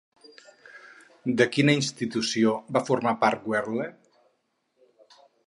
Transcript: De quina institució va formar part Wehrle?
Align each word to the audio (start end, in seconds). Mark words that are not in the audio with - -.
De 1.41 1.45
quina 1.55 1.75
institució 1.79 2.55
va 2.79 2.83
formar 2.89 3.15
part 3.27 3.47
Wehrle? 3.53 3.87